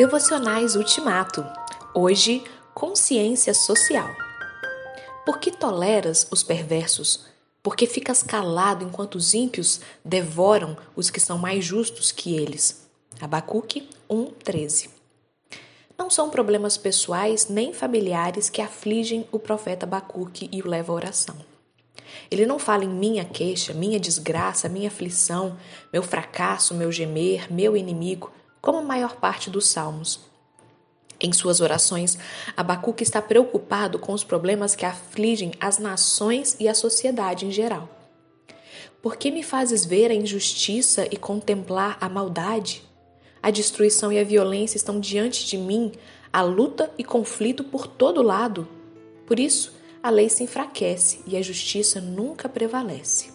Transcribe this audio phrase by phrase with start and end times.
[0.00, 1.46] Devocionais Ultimato.
[1.94, 4.08] Hoje, consciência social.
[5.26, 7.26] Por que toleras os perversos?
[7.62, 12.88] Por que ficas calado enquanto os ímpios devoram os que são mais justos que eles?
[13.20, 14.88] Abacuque 1:13.
[15.98, 20.96] Não são problemas pessoais nem familiares que afligem o profeta Abacuque e o levam à
[20.96, 21.36] oração.
[22.30, 25.58] Ele não fala em minha queixa, minha desgraça, minha aflição,
[25.92, 30.20] meu fracasso, meu gemer, meu inimigo como a maior parte dos salmos.
[31.20, 32.18] Em suas orações,
[32.56, 37.88] Abacuque está preocupado com os problemas que afligem as nações e a sociedade em geral.
[39.02, 42.82] Por que me fazes ver a injustiça e contemplar a maldade?
[43.42, 45.92] A destruição e a violência estão diante de mim,
[46.32, 48.68] a luta e conflito por todo lado.
[49.26, 53.30] Por isso, a lei se enfraquece e a justiça nunca prevalece.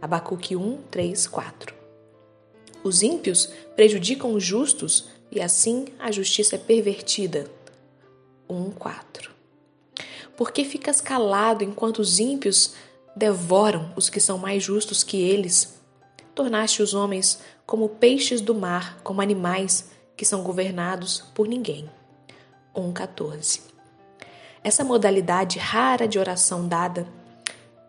[0.00, 1.81] Abacuque 1, 3, 4.
[2.84, 7.50] Os ímpios prejudicam os justos e assim a justiça é pervertida.
[8.48, 9.30] 1:4.
[10.36, 12.74] Por que ficas calado enquanto os ímpios
[13.14, 15.80] devoram os que são mais justos que eles?
[16.34, 21.88] Tornaste os homens como peixes do mar, como animais que são governados por ninguém.
[22.74, 23.60] 1:14.
[24.64, 27.06] Essa modalidade rara de oração dada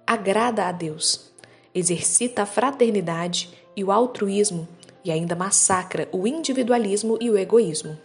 [0.05, 1.31] agrada a Deus,
[1.73, 4.67] exercita a fraternidade e o altruísmo
[5.03, 7.97] e ainda massacra o individualismo e o egoísmo.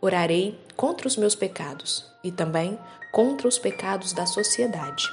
[0.00, 2.78] Orarei contra os meus pecados e também
[3.12, 5.04] contra os pecados da sociedade.